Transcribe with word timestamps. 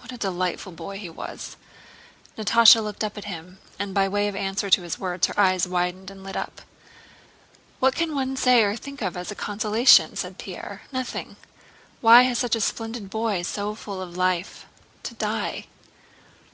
What 0.00 0.12
a 0.12 0.18
delightful 0.18 0.72
boy 0.72 0.98
he 0.98 1.08
was!" 1.08 1.56
Natásha 2.36 2.84
looked 2.84 3.02
at 3.02 3.24
him, 3.24 3.58
and 3.78 3.94
by 3.94 4.06
way 4.06 4.28
of 4.28 4.36
answer 4.36 4.68
to 4.68 4.82
his 4.82 4.98
words 4.98 5.28
her 5.28 5.40
eyes 5.40 5.66
widened 5.66 6.10
and 6.10 6.22
lit 6.22 6.36
up. 6.36 6.60
"What 7.80 7.94
can 7.94 8.14
one 8.14 8.36
say 8.36 8.64
or 8.64 8.76
think 8.76 9.00
of 9.00 9.16
as 9.16 9.30
a 9.30 9.34
consolation?" 9.34 10.14
said 10.14 10.36
Pierre. 10.36 10.82
"Nothing! 10.92 11.36
Why 12.02 12.24
had 12.24 12.36
such 12.36 12.54
a 12.54 12.60
splendid 12.60 13.08
boy, 13.08 13.40
so 13.44 13.74
full 13.74 14.02
of 14.02 14.14
life, 14.14 14.66
to 15.04 15.14
die?" 15.14 15.68